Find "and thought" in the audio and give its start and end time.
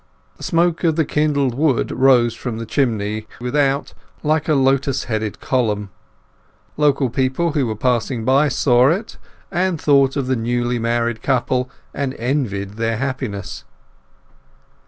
9.51-10.15